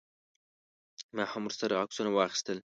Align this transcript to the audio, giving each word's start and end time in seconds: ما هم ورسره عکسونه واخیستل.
ما 1.15 1.23
هم 1.33 1.43
ورسره 1.49 1.73
عکسونه 1.83 2.09
واخیستل. 2.11 2.57